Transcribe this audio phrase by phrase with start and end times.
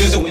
[0.00, 0.29] use it.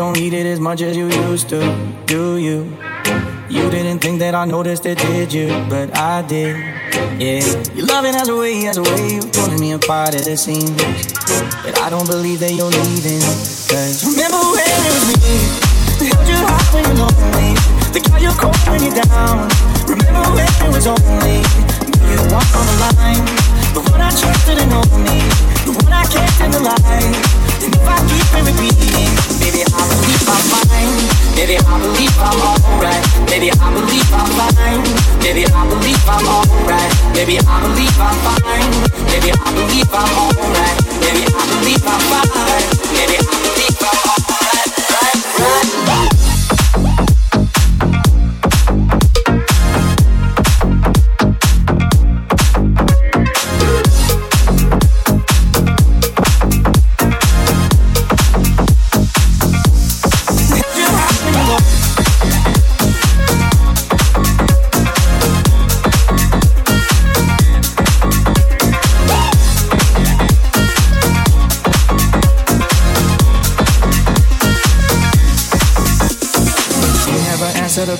[0.00, 1.60] Don't need it as much as you used to,
[2.06, 2.74] do you?
[3.50, 5.48] You didn't think that I noticed it, did you?
[5.68, 6.56] But I did,
[7.20, 7.44] yeah.
[7.76, 10.72] Your loving has a way, has a way of pulling me apart at the seams.
[10.72, 13.20] But I don't believe that you're leaving.
[13.68, 15.04] Cause remember when it was
[16.00, 17.52] me held your heart when you're lonely,
[17.92, 19.52] that got you cold when you're down.
[19.84, 21.44] Remember when it was only
[22.08, 23.24] you walk on the line,
[23.76, 25.20] the one I trusted and only,
[25.68, 27.39] the one I kept in the light.
[27.60, 30.96] And if I keep repeating, maybe I believe I'm fine.
[31.36, 33.04] Maybe I believe I'm alright.
[33.28, 34.80] Maybe I believe I'm fine.
[35.20, 36.92] Maybe I believe I'm alright.
[37.12, 38.72] Maybe I believe I'm fine.
[39.12, 40.78] Maybe I believe I'm alright.
[41.04, 42.64] Maybe I believe I'm fine.
[42.96, 44.70] Maybe I believe I'm alright.
[44.88, 45.79] Right, right.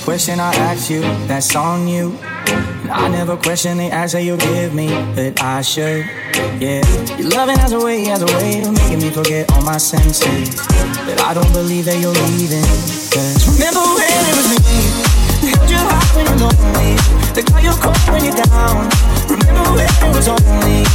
[0.03, 2.17] Question I asked you, that's on you.
[2.91, 6.05] I never question the answer you give me, but I should.
[6.59, 6.81] Yeah,
[7.17, 10.55] your loving has a way, has a way of making me forget all my senses.
[11.05, 12.65] But I don't believe that you're leaving.
[13.13, 16.93] Cause remember when it was me held your heart when you're lonely,
[17.33, 18.89] that got you cold when you're down.
[19.29, 20.85] Remember when it was only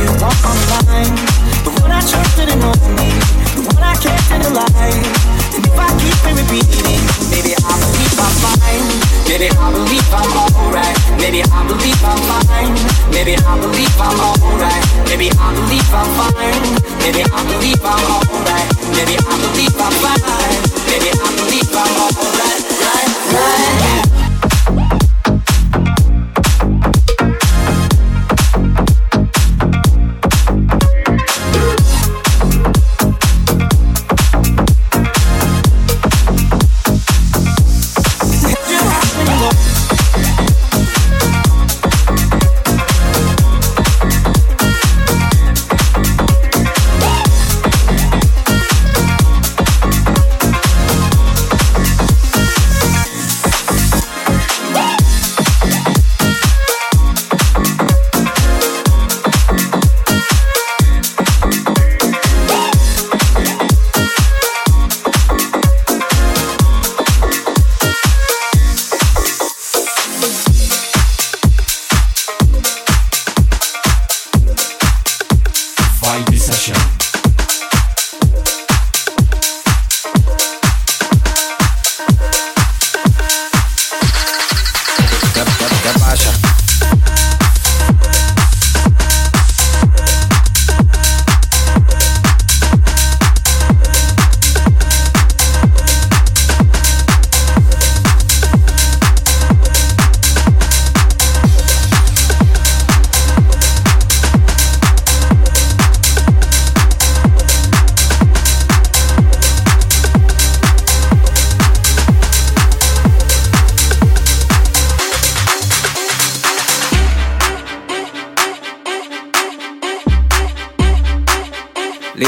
[0.00, 1.16] you walk on the line,
[1.64, 3.10] the one I trusted and only,
[3.52, 5.04] the one I kept in the light.
[5.54, 8.09] And if I keep repeating, maybe I believe
[8.40, 10.96] Maybe I believe I'm alright.
[11.20, 12.72] Maybe I believe I'm fine.
[13.12, 14.84] Maybe I believe I'm alright.
[15.08, 16.62] Maybe I believe I'm fine.
[17.04, 18.68] Maybe I believe I'm alright.
[18.96, 20.56] Maybe I believe I'm fine.
[20.88, 22.64] Maybe I believe I'm alright.
[22.80, 24.19] Right, right.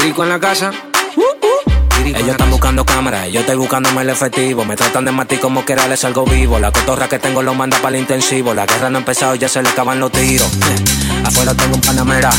[0.05, 0.69] En la casa.
[2.03, 4.65] Ellos están buscando cámaras, yo estoy buscándome el efectivo.
[4.65, 6.59] Me tratan de matar como que les algo vivo.
[6.59, 8.53] La cotorra que tengo lo manda para el intensivo.
[8.53, 10.51] La guerra no ha empezado, ya se le acaban los tiros.
[11.23, 12.31] Afuera tengo un panamera.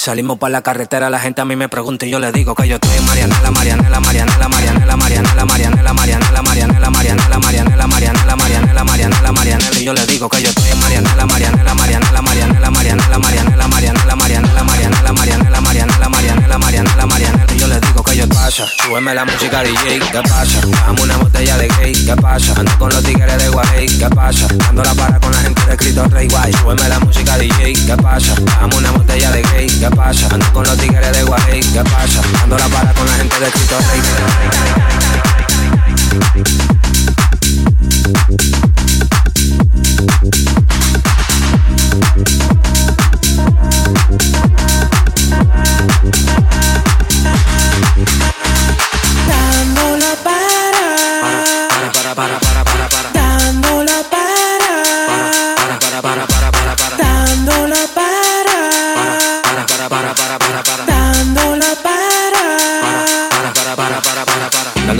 [0.00, 2.66] Salimos para la carretera, la gente a mí me pregunta y yo le digo que
[2.66, 8.84] yo estoy en Marianela, Marianela, Marianela, Marianela, Marianela, Marianela, Marianela, Marianela, Marianela, Marianela, Marianela, Marianela,
[8.84, 13.18] Marianela, Marianela, y yo le digo que yo estoy en Marianela, Marianela, Marianela, Marianela, Marianela,
[13.18, 18.28] Marianela, Marianela, Marianela, Marianela, Marianela, Marianela, Marianela, Marianela, Marianela, y yo le digo que yo
[18.30, 20.60] pasa, súbeme la música DJ, ¿qué pasa?
[20.86, 22.54] Dame una botella de gay, ¿qué pasa?
[22.56, 24.46] Ando con los tigres de Guay, ¿qué pasa?
[24.48, 27.96] Dando la para con la gente de Cristo Rey Guay, súbeme la música DJ, ¿qué
[27.98, 28.34] pasa?
[28.60, 32.20] Dame una botella de gay, ¿qué Ando con los tigres de Guay, ¿qué pasa?
[32.42, 34.00] Ando la para con la gente de Cristo Rey.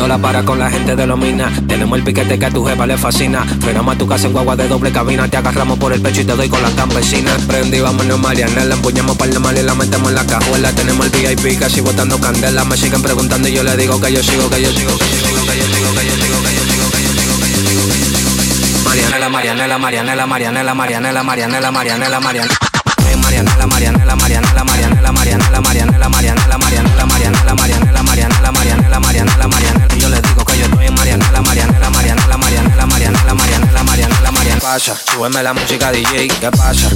[0.00, 1.52] Dando la para con la gente de los minas.
[1.68, 3.44] Tenemos el piquete que a tu jefa le fascina.
[3.60, 5.28] Frenamos a tu casa en guagua de doble cabina.
[5.28, 7.42] Te agarramos por el pecho y te doy con las campesinas.
[7.42, 8.62] Prendí, vámonos Mariana.
[8.62, 10.72] Empuñamos para el y la metemos en la cajuela.
[10.72, 12.64] Tenemos el VIP casi botando candela.
[12.64, 15.16] Me siguen preguntando y yo le digo que yo sigo, que yo sigo, que yo
[15.18, 17.60] sigo, que yo sigo, que yo sigo, que yo sigo, que yo sigo, que yo
[17.60, 18.88] sigo, que yo sigo.
[18.88, 22.70] Marianela, Marianela, Marianela, Marianela, Marianela, Marianela, Marianela, Marianela.
[23.16, 29.94] Marianela, Marianela, Marianela, Marianela, Marianela, Marianela, Marianela, Marianela, Marianela, Marianela, Marianela, Marianela, Marianela, Marianela.
[29.94, 34.60] Yo le digo que yo estoy en Marianela, Marianela, Marianela, Marianela, Marianela, Marianela, Marianela, Marianela.
[34.60, 36.90] Pasa, súbeme la música DJ, ¿qué pasa?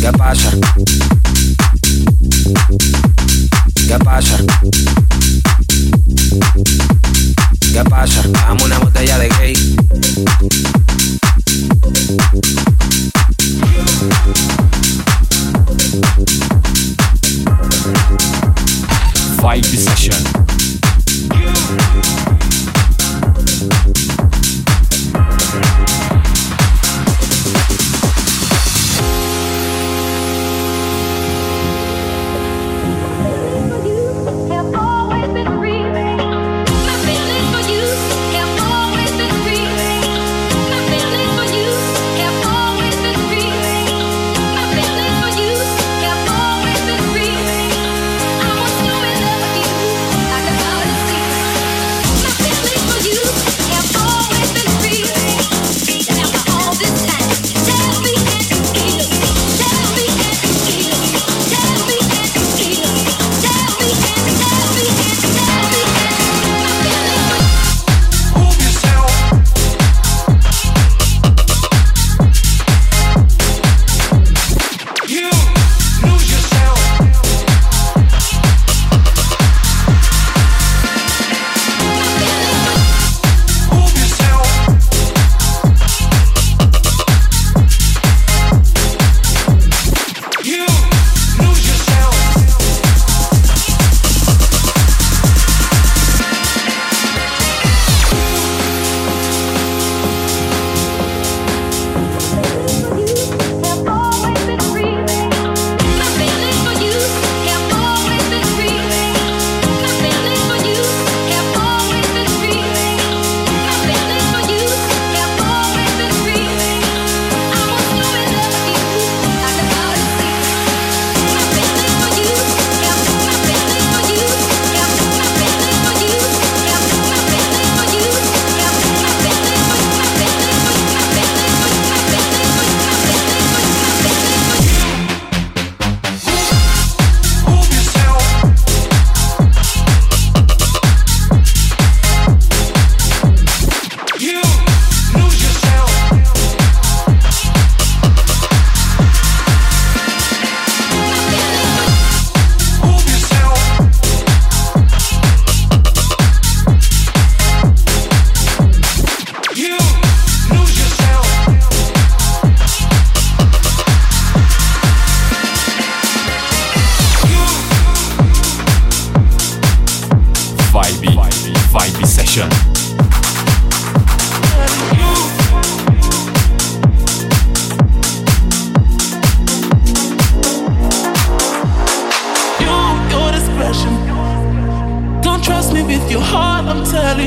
[0.00, 0.50] ¿Qué pasa?
[3.86, 4.38] ¿Qué pasa?
[7.60, 8.22] ¿Qué pasa?
[8.28, 9.76] Dame una botella de gay.
[19.44, 20.43] Vibe Session.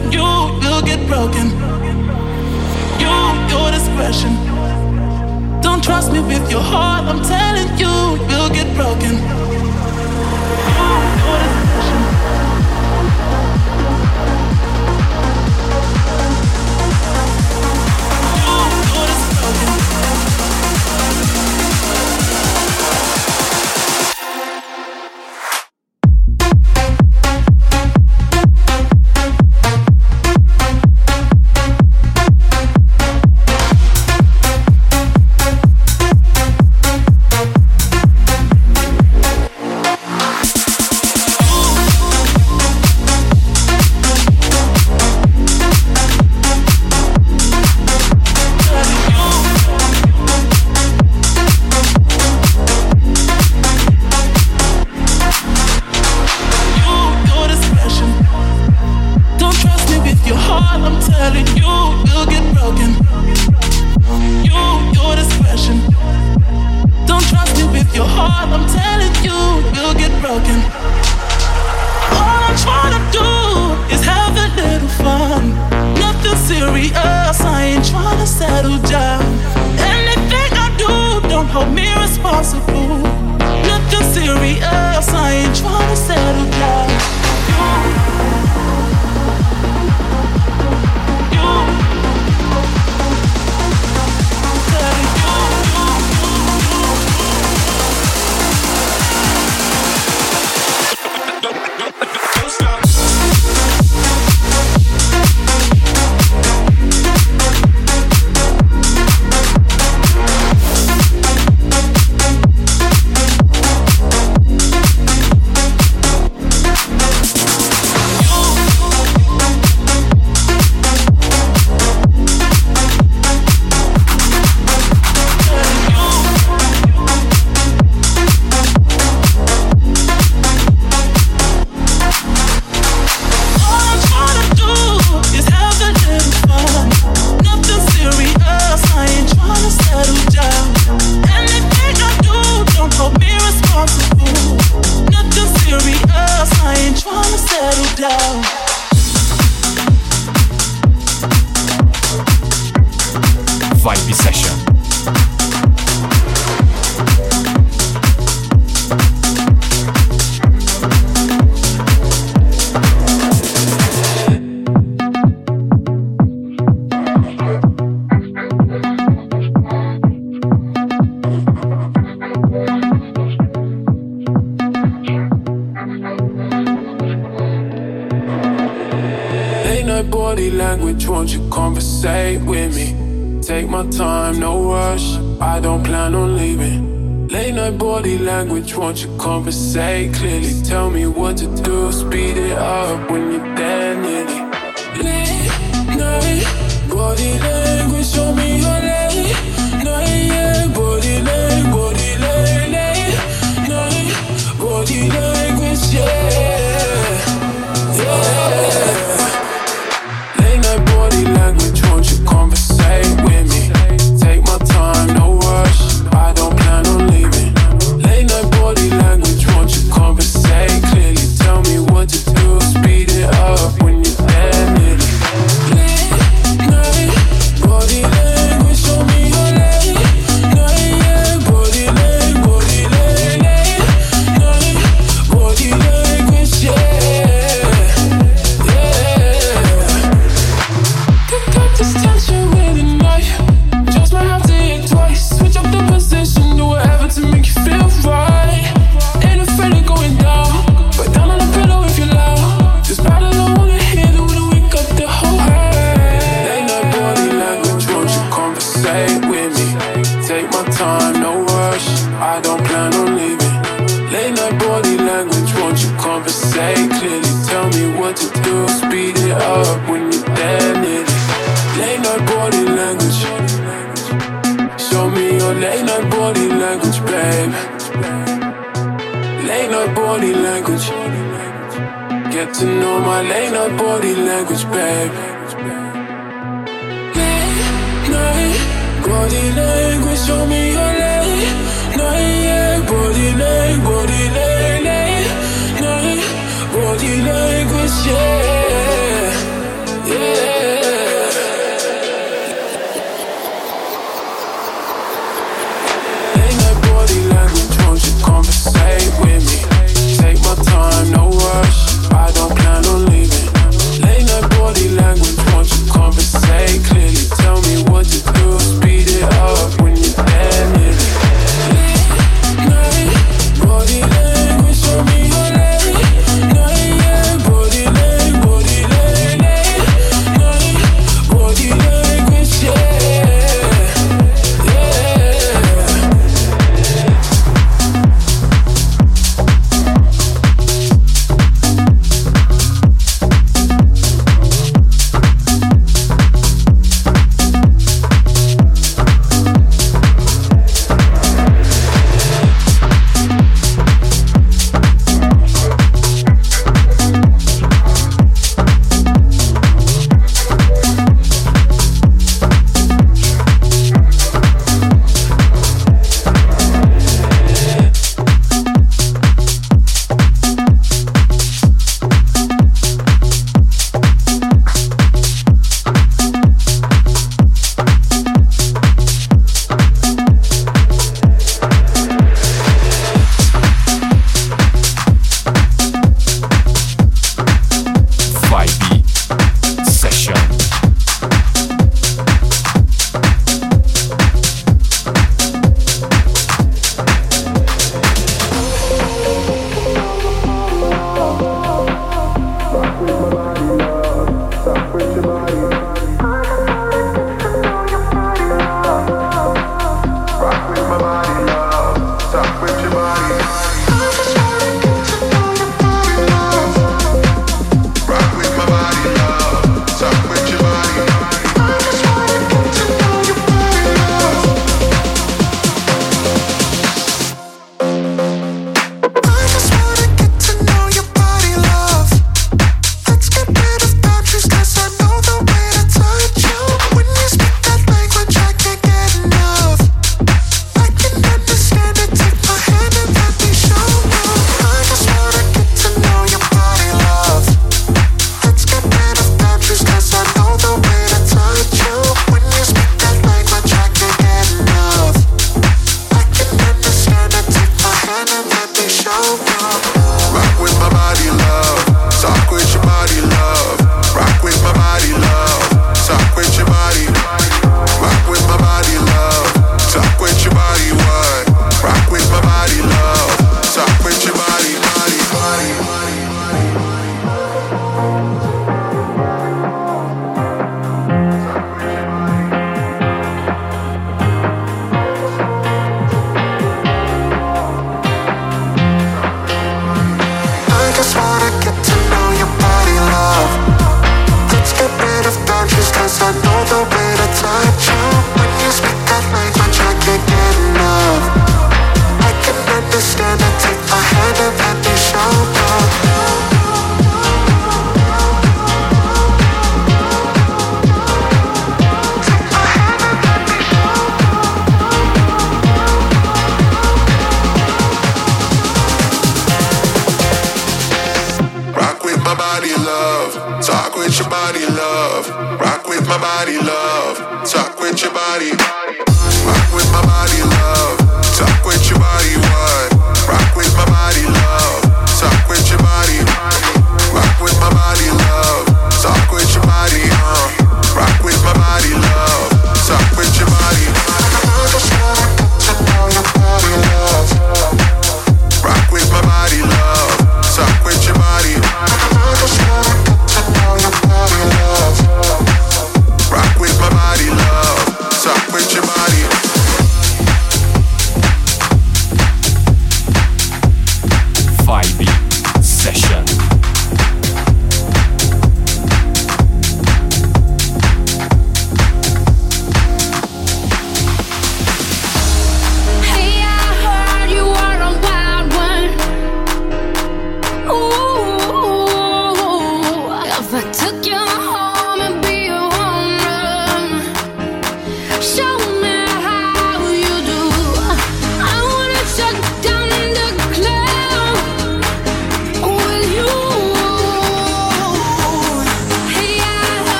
[0.00, 0.20] with you,
[0.62, 1.46] you'll get broken.
[3.00, 3.14] You,
[3.52, 4.32] your discretion.
[5.62, 7.94] Don't trust me with your heart, I'm telling you,
[8.30, 9.14] you'll get broken.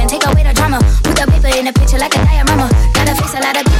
[0.00, 0.80] and take away the drama.
[1.04, 2.66] Put the paper in the picture like a diorama.
[2.96, 3.79] Gotta face a lot of people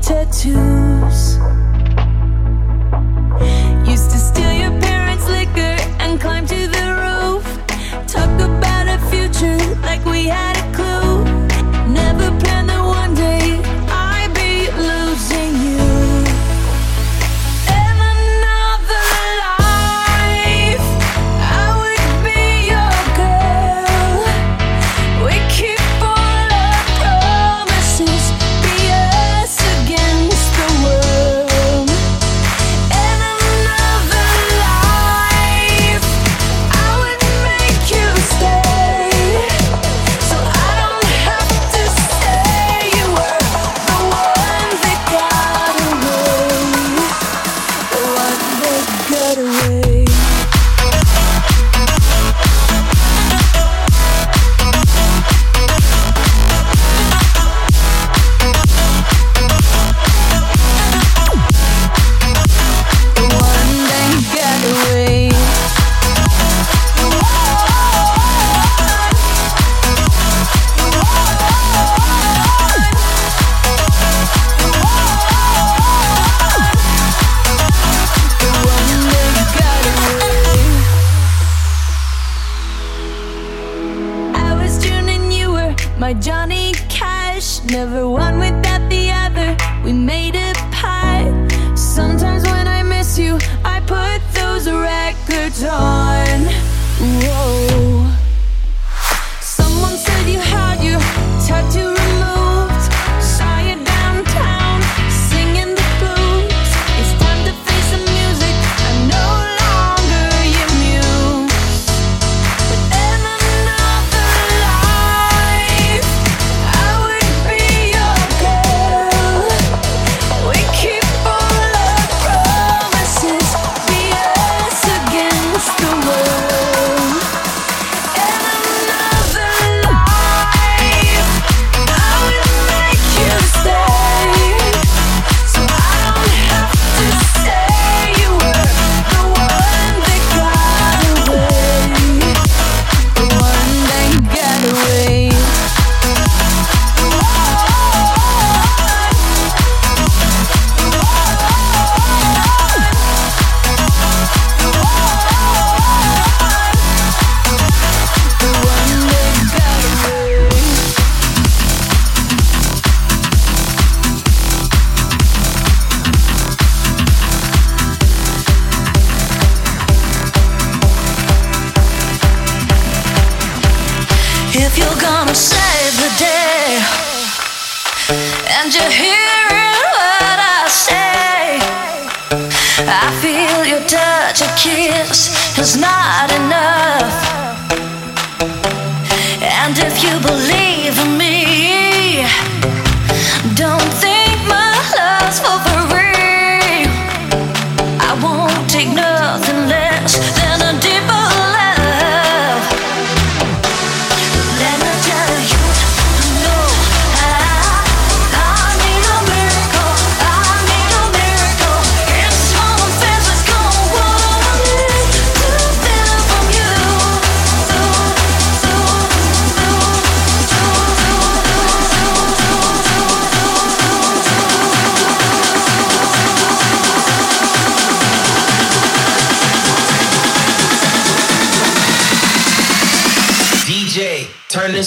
[0.00, 1.27] Tattoos.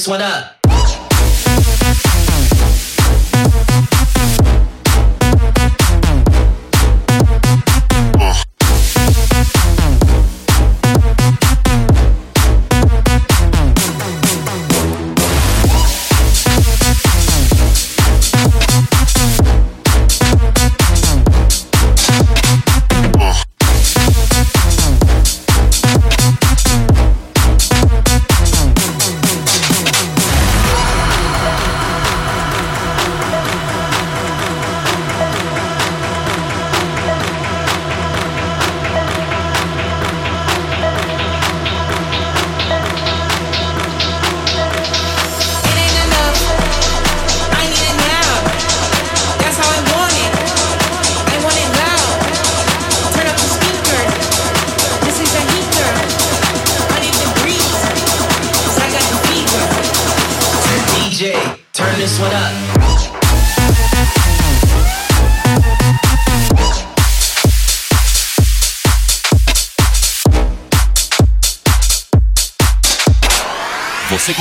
[0.02, 0.61] this one up.